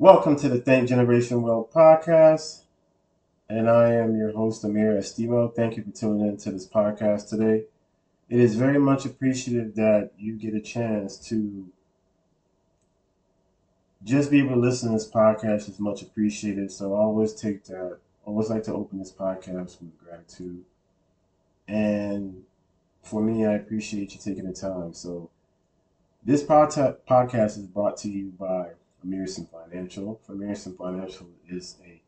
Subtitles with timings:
[0.00, 2.60] Welcome to the Think Generation World podcast,
[3.48, 5.52] and I am your host Amir Estimo.
[5.52, 7.64] Thank you for tuning in to this podcast today.
[8.28, 11.66] It is very much appreciated that you get a chance to
[14.04, 16.70] just be able to listen to this podcast is much appreciated.
[16.70, 17.98] So I always take that.
[18.24, 20.64] I always like to open this podcast with gratitude,
[21.66, 22.44] and
[23.02, 24.94] for me, I appreciate you taking the time.
[24.94, 25.28] So
[26.24, 26.70] this pod-
[27.10, 28.68] podcast is brought to you by
[29.04, 30.20] Amirson Financial.
[30.28, 32.02] Amirson Financial is a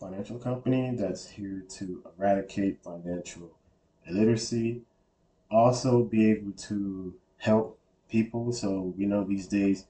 [0.00, 3.56] financial company that's here to eradicate financial
[4.06, 4.82] illiteracy,
[5.50, 7.78] also be able to help
[8.10, 8.52] people.
[8.52, 9.86] So we know these days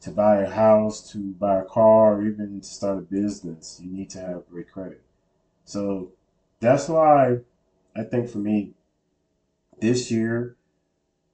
[0.00, 3.90] to buy a house, to buy a car, or even to start a business, you
[3.90, 5.02] need to have great credit.
[5.64, 6.12] So
[6.60, 7.38] that's why
[7.96, 8.74] I think for me,
[9.80, 10.56] this year,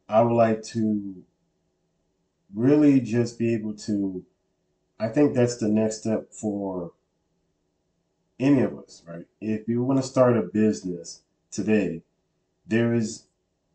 [0.08, 1.22] I would like to
[2.54, 4.24] really just be able to,
[4.98, 6.92] I think that's the next step for
[8.38, 9.26] any of us, right?
[9.40, 12.02] If you want to start a business today,
[12.66, 13.26] there is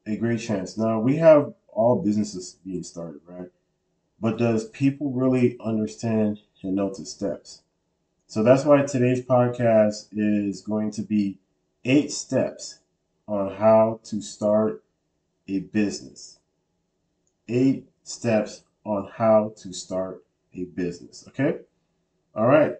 [0.05, 0.77] a great chance.
[0.77, 3.49] Now, we have all businesses being started, right?
[4.19, 7.61] But does people really understand and know the steps?
[8.27, 11.37] So that's why today's podcast is going to be
[11.85, 12.79] eight steps
[13.27, 14.83] on how to start
[15.47, 16.39] a business.
[17.47, 20.23] Eight steps on how to start
[20.55, 21.23] a business.
[21.27, 21.59] Okay?
[22.35, 22.73] All right.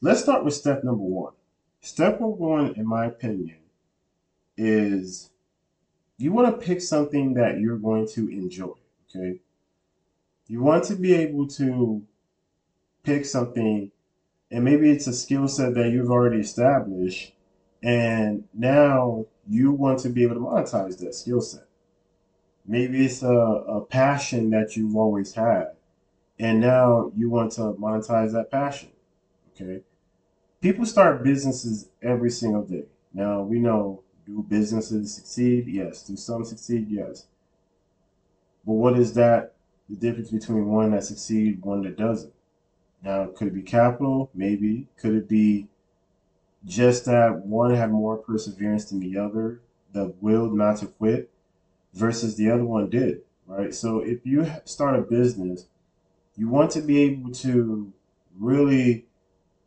[0.00, 1.32] Let's start with step number one.
[1.80, 3.56] Step number one, in my opinion,
[4.56, 5.30] is
[6.18, 8.74] you want to pick something that you're going to enjoy.
[9.08, 9.40] Okay?
[10.46, 12.02] You want to be able to
[13.02, 13.90] pick something,
[14.50, 17.32] and maybe it's a skill set that you've already established,
[17.82, 21.66] and now you want to be able to monetize that skill set.
[22.66, 25.72] Maybe it's a, a passion that you've always had,
[26.38, 28.90] and now you want to monetize that passion.
[29.50, 29.82] Okay.
[30.60, 32.84] People start businesses every single day.
[33.12, 35.66] Now, we know do businesses succeed?
[35.66, 36.02] Yes.
[36.02, 36.86] Do some succeed?
[36.88, 37.26] Yes.
[38.64, 39.54] But what is that?
[39.90, 42.32] The difference between one that succeeds, one that doesn't.
[43.02, 44.30] Now, could it be capital?
[44.34, 44.88] Maybe.
[44.98, 45.68] Could it be
[46.64, 49.60] just that one had more perseverance than the other,
[49.92, 51.30] the will not to quit?
[51.94, 53.74] Versus the other one did, right?
[53.74, 55.66] So if you start a business,
[56.36, 57.92] you want to be able to
[58.38, 59.06] really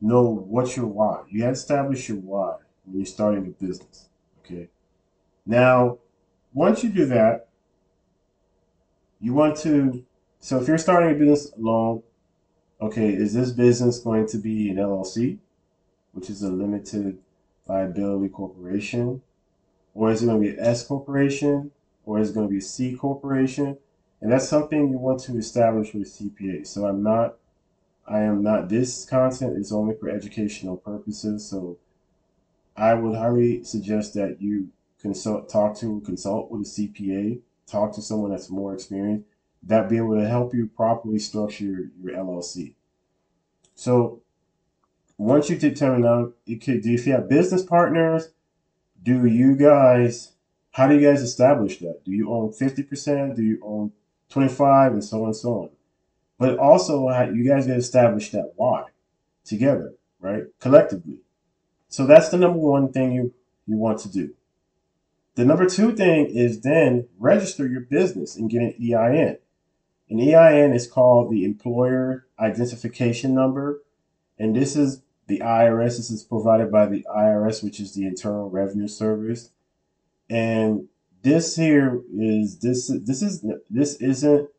[0.01, 1.23] know what's your why.
[1.29, 4.67] You have to establish your why when you're starting a business, okay?
[5.45, 5.99] Now,
[6.53, 7.47] once you do that,
[9.19, 10.05] you want to,
[10.39, 12.03] so if you're starting a business alone,
[12.81, 15.37] okay, is this business going to be an LLC,
[16.11, 17.17] which is a limited
[17.67, 19.21] liability corporation?
[19.93, 21.71] Or is it going to be an S corporation?
[22.07, 23.77] Or is going to be a C corporation.
[24.21, 26.65] And that's something you want to establish with CPA.
[26.65, 27.35] So I'm not,
[28.07, 31.47] I am not, this content is only for educational purposes.
[31.47, 31.77] So
[32.75, 34.69] I would highly suggest that you
[34.99, 39.27] consult, talk to, consult with a CPA, talk to someone that's more experienced,
[39.63, 42.73] that be able to help you properly structure your, LLC.
[43.75, 44.21] So
[45.17, 48.29] once you determine out, could, if you have business partners,
[49.03, 50.31] do you guys
[50.77, 52.05] how do you guys establish that?
[52.05, 53.35] Do you own 50%?
[53.35, 53.93] Do you own
[54.29, 55.69] 25 and so on and so on?
[56.37, 58.83] But also, you guys to establish that why
[59.43, 60.43] together, right?
[60.59, 61.21] Collectively.
[61.89, 63.33] So that's the number one thing you,
[63.65, 64.35] you want to do.
[65.33, 69.39] The number two thing is then register your business and get an EIN.
[70.11, 73.81] An EIN is called the Employer Identification Number.
[74.37, 75.97] And this is the IRS.
[75.97, 79.49] This is provided by the IRS, which is the Internal Revenue Service.
[80.29, 80.87] And
[81.23, 84.49] this here is this this is this isn't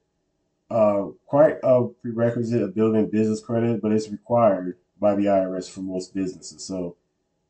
[0.70, 5.80] uh, quite a prerequisite of building business credit, but it's required by the IRS for
[5.80, 6.64] most businesses.
[6.64, 6.96] So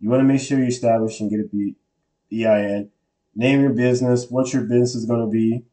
[0.01, 1.75] you want to make sure you establish and get a
[2.33, 2.91] EIN.
[3.35, 5.65] Name your business, what your business is going to be.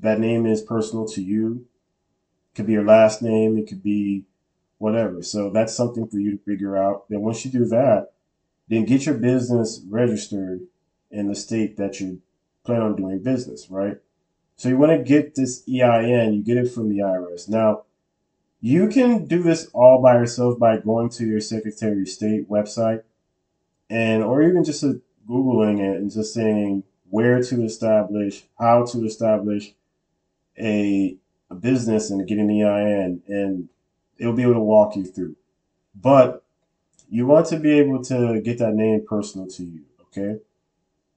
[0.00, 1.66] That name is personal to you.
[2.52, 4.24] It could be your last name, it could be
[4.78, 5.22] whatever.
[5.22, 7.08] So that's something for you to figure out.
[7.08, 8.12] Then once you do that,
[8.68, 10.60] then get your business registered
[11.10, 12.20] in the state that you
[12.64, 13.98] plan on doing business, right?
[14.56, 17.48] So you want to get this EIN, you get it from the IRS.
[17.48, 17.82] Now,
[18.60, 23.02] you can do this all by yourself by going to your Secretary of State website
[23.90, 24.94] and or even just uh,
[25.28, 29.72] googling it and just saying where to establish, how to establish
[30.58, 31.16] a,
[31.50, 33.68] a business and get an EIN and
[34.18, 35.36] it'll be able to walk you through.
[35.94, 36.42] But
[37.08, 40.40] you want to be able to get that name personal to you, okay?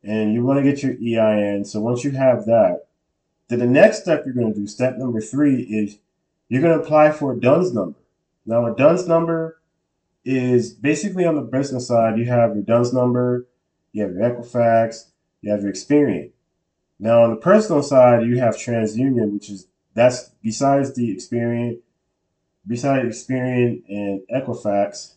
[0.03, 1.65] And you want to get your EIN.
[1.65, 2.85] So once you have that,
[3.47, 5.97] then the next step you're going to do, step number three, is
[6.47, 7.99] you're going to apply for a DUNS number.
[8.45, 9.59] Now, a DUNS number
[10.23, 13.47] is basically on the business side, you have your DUNS number,
[13.91, 15.05] you have your Equifax,
[15.41, 16.31] you have your Experian.
[16.99, 21.79] Now, on the personal side, you have TransUnion, which is that's besides the Experian,
[22.67, 25.13] besides Experian and Equifax,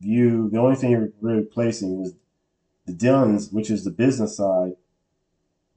[0.00, 2.14] you the only thing you're replacing is
[2.86, 4.76] the DUNS, which is the business side,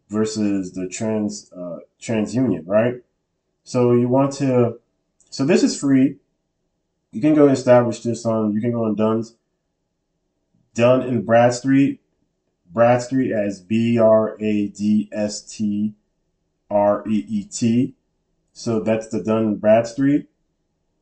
[0.10, 2.96] versus the trans uh, TransUnion, right?
[3.64, 4.80] So you want to,
[5.30, 6.18] so this is free.
[7.12, 9.36] You can go establish this on, you can go on Duns,
[10.74, 12.00] Dun and Bradstreet,
[12.72, 15.94] Bradstreet as B R A D S T
[16.70, 17.96] R E E T.
[18.54, 20.28] So that's the Dun Bradstreet.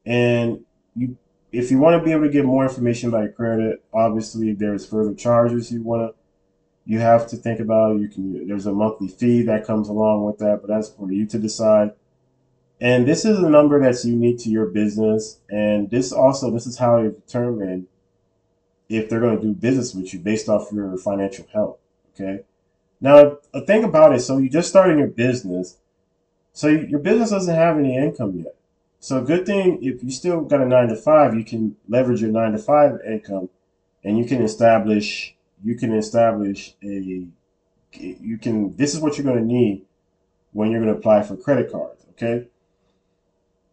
[0.06, 0.64] And
[0.96, 1.18] you,
[1.52, 4.86] if you want to be able to get more information about your credit, obviously there's
[4.86, 6.18] further charges you want to
[6.88, 8.00] you have to think about.
[8.00, 11.26] You can there's a monthly fee that comes along with that, but that's for you
[11.28, 11.92] to decide.
[12.80, 15.40] And this is a number that's unique to your business.
[15.50, 17.88] And this also, this is how you determine
[18.88, 21.78] if they're going to do business with you based off your financial health.
[22.14, 22.44] Okay.
[23.02, 25.78] Now, a thing about it, so you just starting your business.
[26.54, 28.56] So your business doesn't have any income yet.
[29.00, 32.32] So good thing, if you still got a nine to five, you can leverage your
[32.32, 33.50] nine to five income
[34.04, 37.28] and you can establish, you can establish a,
[37.94, 39.86] you can, this is what you're going to need
[40.52, 42.06] when you're going to apply for credit cards.
[42.12, 42.48] Okay.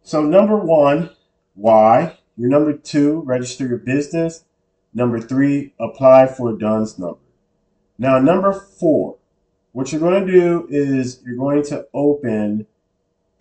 [0.03, 1.09] So number one,
[1.55, 2.19] why?
[2.37, 4.43] Your number two, register your business.
[4.93, 7.19] Number three, apply for a DUNS number.
[7.97, 9.17] Now, number four,
[9.71, 12.67] what you're going to do is you're going to open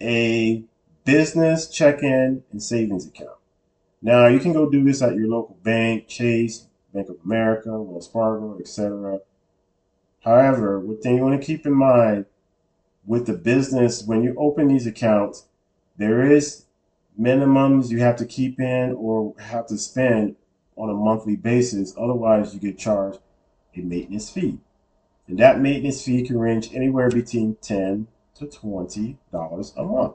[0.01, 0.65] a
[1.05, 3.39] business check-in and savings account.
[4.01, 8.09] Now, you can go do this at your local bank, Chase, Bank of America, Wells
[8.09, 9.21] Fargo, etc.
[10.25, 12.27] However, one thing you want to keep in mind
[13.07, 15.47] with the business, when you open these accounts,
[15.97, 16.65] there is
[17.21, 20.37] minimums you have to keep in or have to spend
[20.77, 21.95] on a monthly basis.
[21.99, 23.21] Otherwise, you get charged
[23.77, 24.59] a maintenance fee.
[25.27, 29.17] And that maintenance fee can range anywhere between 10 to $20
[29.77, 30.15] a month.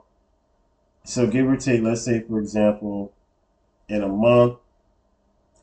[1.09, 3.11] So give or take, let's say, for example,
[3.87, 4.59] in a month,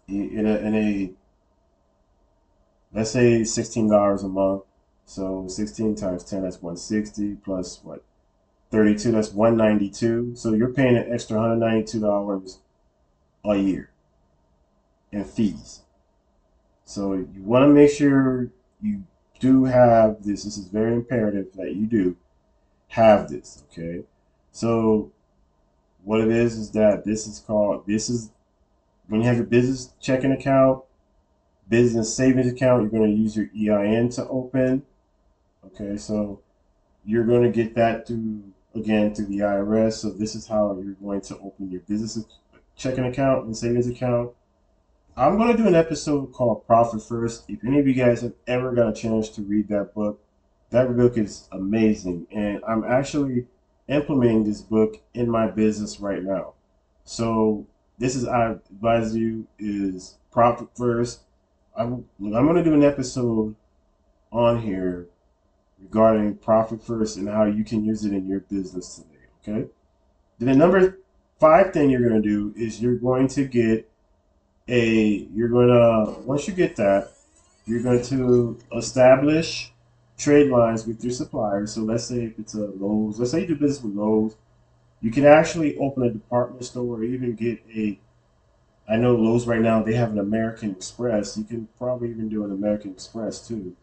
[0.08, 1.12] in a, in a
[2.92, 4.62] let's say $16 a month.
[5.04, 8.02] So 16 times 10, that's 160 plus what?
[8.72, 10.34] 32, that's 192.
[10.34, 12.58] So you're paying an extra $192
[13.44, 13.90] a year
[15.12, 15.82] in fees.
[16.84, 18.50] So you want to make sure
[18.82, 19.04] you
[19.38, 20.42] do have this.
[20.42, 22.16] This is very imperative that you do
[22.88, 24.02] have this, okay?
[24.50, 25.12] So
[26.06, 28.30] what it is is that this is called this is
[29.08, 30.84] when you have your business checking account,
[31.68, 34.84] business savings account, you're going to use your EIN to open.
[35.64, 36.40] Okay, so
[37.04, 38.40] you're going to get that through
[38.76, 39.94] again through the IRS.
[39.94, 42.24] So this is how you're going to open your business
[42.76, 44.30] checking account and savings account.
[45.16, 47.50] I'm going to do an episode called Profit First.
[47.50, 50.22] If any of you guys have ever got a chance to read that book,
[50.70, 52.28] that book is amazing.
[52.30, 53.46] And I'm actually
[53.88, 56.54] implementing this book in my business right now.
[57.04, 57.66] So
[57.98, 61.20] this is I advise you is Profit First.
[61.76, 63.54] I'm, I'm to do an episode
[64.32, 65.06] on here
[65.80, 69.58] regarding profit first and how you can use it in your business today.
[69.58, 69.68] Okay.
[70.38, 70.98] Then the number
[71.38, 73.90] five thing you're to do is you're going to get
[74.68, 77.12] a, you're to, once you get that,
[77.66, 79.72] you're going to establish
[80.18, 81.72] trade lines with your suppliers.
[81.72, 84.36] So let's say if it's a Lowe's, let's say you do business with Lowe's,
[85.00, 87.98] you can actually open a department store or even get a,
[88.88, 91.36] I know Lowe's right now, they have an American Express.
[91.36, 93.76] You can probably even do an American Express too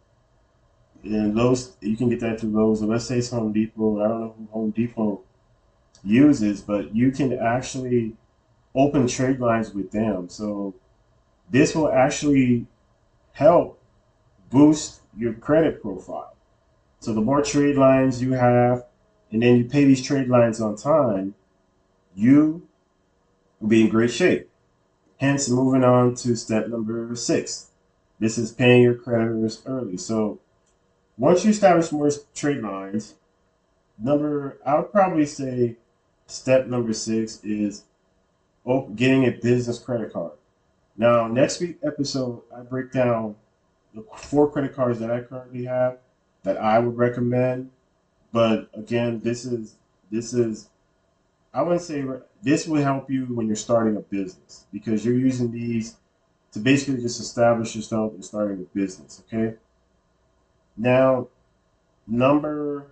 [1.04, 2.82] and Lowe's, you can get that through Lowe's.
[2.82, 4.04] Or let's say it's Home Depot.
[4.04, 5.22] I don't know who Home Depot
[6.04, 8.16] uses, but you can actually
[8.76, 10.30] open trade lines with them.
[10.30, 10.74] So
[11.50, 12.66] this will actually
[13.34, 13.80] help
[14.54, 16.36] boost your credit profile.
[17.00, 18.86] So the more trade lines you have,
[19.32, 21.34] and then you pay these trade lines on time,
[22.16, 22.66] you
[23.60, 24.50] will be in great shape.
[25.18, 27.72] Hence, moving on to step number six.
[28.20, 29.98] This is paying your creditors early.
[29.98, 30.40] So
[31.18, 33.16] once you establish more trade lines,
[33.98, 35.78] number I would probably say
[36.28, 37.84] step number six is
[38.96, 40.34] getting a business credit card.
[40.96, 43.36] Now, next week episode, I break down
[43.94, 45.98] the four credit cards that I currently have
[46.44, 47.72] that I would recommend.
[48.32, 49.76] But again, this is
[50.12, 50.70] this is
[51.54, 52.04] I wouldn't say
[52.42, 55.96] this will help you when you're starting a business because you're using these
[56.52, 59.24] to basically just establish yourself and starting a business.
[59.28, 59.56] Okay.
[60.76, 61.28] Now,
[62.08, 62.88] number,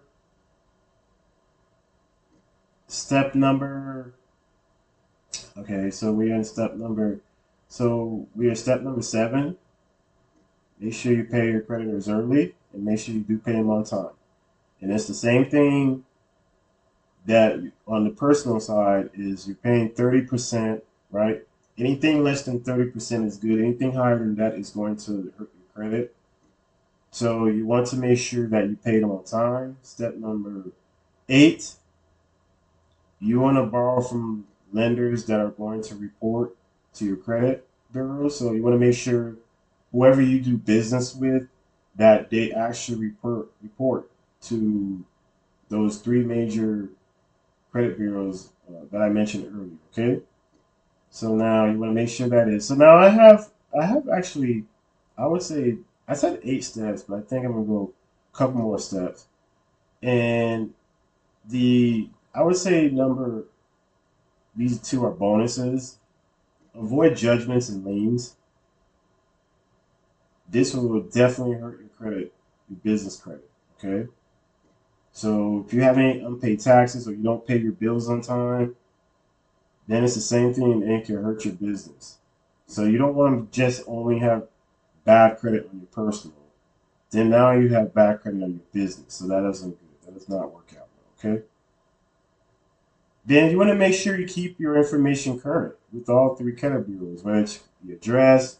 [2.88, 4.14] step number
[5.58, 7.20] Okay, so we're in step number,
[7.68, 9.58] so we are step number seven.
[10.82, 13.84] Make sure you pay your creditors early and make sure you do pay them on
[13.84, 14.10] time.
[14.82, 16.06] And it's the same thing
[17.28, 21.44] that on the personal side is you're paying 30%, right?
[21.78, 23.60] Anything less than 30% is good.
[23.60, 26.16] Anything higher than that is going to hurt your credit.
[27.12, 29.78] So you want to make sure that you pay them on time.
[29.84, 30.72] Step number
[31.30, 31.76] eight,
[33.20, 36.56] you want to borrow from lenders that are going to report
[36.96, 38.30] to your credit bureau.
[38.30, 39.36] So you want to make sure
[39.92, 41.48] whoever you do business with
[41.96, 44.10] that they actually report report
[44.42, 45.04] to
[45.70, 46.90] those three major
[47.72, 49.78] credit bureaus uh, that I mentioned earlier.
[49.92, 50.24] Okay.
[51.10, 52.68] So now you want to make sure that is.
[52.68, 54.66] So now I have I have actually
[55.18, 57.94] I would say I said eight steps, but I think I'm gonna go
[58.34, 59.28] a couple more steps.
[60.02, 60.74] And
[61.50, 63.46] the I would say number
[64.56, 65.98] these two are bonuses.
[66.76, 68.36] Avoid judgments and liens.
[70.52, 72.34] This one will definitely hurt your credit,
[72.70, 73.50] your business credit.
[73.78, 74.10] Okay.
[75.14, 78.76] So if you have any unpaid taxes or you don't pay your bills on time,
[79.88, 82.18] then it's the same thing and it can hurt your business.
[82.68, 84.48] So you don't want to just only have
[85.04, 86.38] bad credit on your personal.
[87.12, 89.16] Then now you have bad credit on your business.
[89.16, 89.78] So that doesn't.
[90.06, 90.88] That does not work out
[91.24, 91.44] well, okay?
[93.26, 96.88] Then you want to make sure you keep your information current with all three credit
[96.88, 98.58] bureaus, whether it's the address,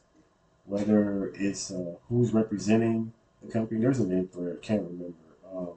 [0.72, 3.12] whether it's uh, who's representing
[3.44, 3.82] the company.
[3.82, 4.60] There's a name for it.
[4.64, 5.18] I can't remember.
[5.54, 5.74] Um,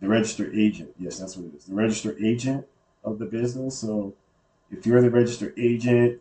[0.00, 0.90] the registered agent.
[1.00, 1.64] Yes, that's what it is.
[1.64, 2.64] The registered agent
[3.02, 3.76] of the business.
[3.76, 4.14] So
[4.70, 6.20] if you're the registered agent,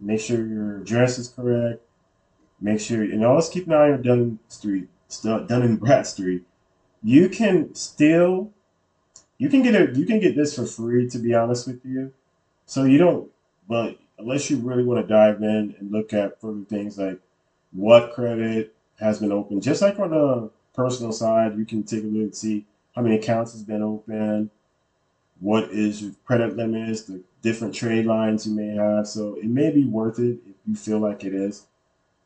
[0.00, 1.82] make sure your address is correct.
[2.58, 4.88] Make sure, and always keep an eye on Dun Street,
[5.22, 6.44] Dun and Bradstreet.
[7.02, 8.50] You can still,
[9.36, 11.06] you can get it, you can get this for free.
[11.10, 12.14] To be honest with you,
[12.64, 13.30] so you don't,
[13.68, 17.20] but unless you really want to dive in and look at further things like
[17.72, 22.06] what credit has been opened, just like on the personal side, you can take a
[22.06, 24.50] look and see how many accounts has been opened,
[25.40, 29.06] what is your credit limits, the different trade lines you may have.
[29.06, 31.66] So it may be worth it if you feel like it is.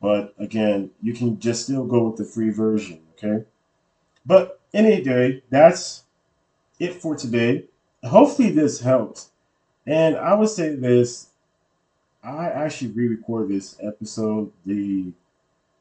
[0.01, 3.45] But again, you can just still go with the free version, okay?
[4.25, 6.05] But any day, that's
[6.79, 7.67] it for today.
[8.03, 9.31] Hopefully this helps.
[9.87, 11.29] And I would say this,
[12.23, 14.53] I actually re-recorded this episode.
[14.65, 15.13] The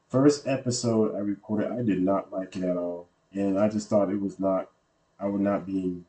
[0.08, 3.06] first episode I recorded, I did not like it at all.
[3.32, 4.68] And I just thought it was not,
[5.20, 6.02] I would not be,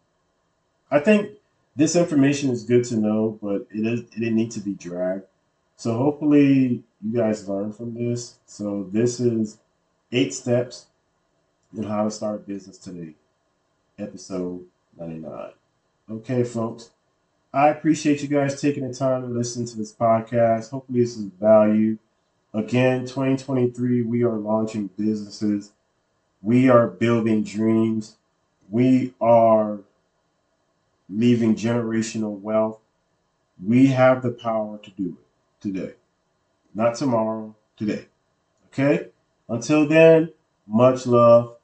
[0.90, 1.32] I think
[1.76, 5.26] this information is good to know, but it, is, it didn't need to be dragged.
[5.76, 8.38] So hopefully you guys learn from this.
[8.46, 9.60] So this is
[10.12, 10.88] eight steps
[11.76, 13.14] in how to start business today,
[14.00, 14.66] episode
[14.98, 15.52] 99.
[16.10, 16.92] Okay, folks.
[17.54, 20.72] I appreciate you guys taking the time to listen to this podcast.
[20.72, 22.00] Hopefully this is value.
[22.52, 25.72] Again, 2023, we are launching businesses.
[26.42, 28.18] We are building dreams.
[28.72, 29.82] We are
[31.08, 32.80] leaving generational wealth.
[33.64, 35.94] We have the power to do it today.
[36.74, 38.08] Not tomorrow, today.
[38.68, 39.10] Okay?
[39.48, 40.34] Until then,
[40.66, 41.58] much love.